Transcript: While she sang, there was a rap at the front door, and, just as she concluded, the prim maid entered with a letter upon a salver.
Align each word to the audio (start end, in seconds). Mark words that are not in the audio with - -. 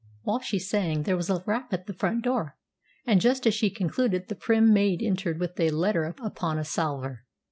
While 0.23 0.39
she 0.39 0.57
sang, 0.57 1.03
there 1.03 1.15
was 1.15 1.29
a 1.29 1.43
rap 1.45 1.71
at 1.71 1.85
the 1.85 1.93
front 1.93 2.23
door, 2.23 2.57
and, 3.05 3.21
just 3.21 3.45
as 3.45 3.53
she 3.53 3.69
concluded, 3.69 4.29
the 4.29 4.35
prim 4.35 4.73
maid 4.73 4.99
entered 5.03 5.39
with 5.39 5.59
a 5.59 5.69
letter 5.69 6.05
upon 6.23 6.57
a 6.57 6.65
salver. 6.65 7.23